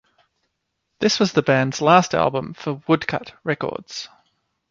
This 0.99 1.19
was 1.19 1.31
the 1.33 1.43
band's 1.43 1.79
last 1.79 2.15
album 2.15 2.55
for 2.55 2.81
Woodcut 2.87 3.33
Records. 3.43 4.09